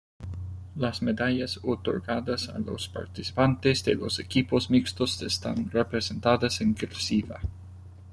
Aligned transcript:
Las 0.77 1.03
medallas 1.03 1.59
otorgadas 1.61 2.49
a 2.49 2.57
los 2.57 2.87
participantes 2.89 3.85
de 3.85 3.93
los 3.93 4.17
equipos 4.17 4.71
mixtos 4.71 5.21
están 5.21 5.69
representadas 5.69 6.59
en 6.61 6.73
"cursiva". 6.73 7.39